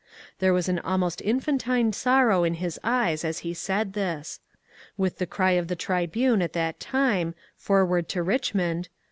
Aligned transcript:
There 0.39 0.51
was 0.51 0.67
an 0.67 0.79
almost 0.79 1.21
infantine 1.21 1.93
sorrow 1.93 2.43
in 2.43 2.55
his 2.55 2.79
eyes 2.83 3.23
as 3.23 3.39
he 3.45 3.53
said 3.53 3.93
this. 3.93 4.39
With 4.97 5.19
the 5.19 5.27
cry 5.27 5.51
of 5.51 5.67
the 5.67 5.75
^^ 5.75 5.77
Tribune" 5.77 6.41
at 6.41 6.53
that 6.53 6.79
time," 6.79 7.35
Forward 7.55 8.09
to 8.09 8.23
Richmond 8.23 8.89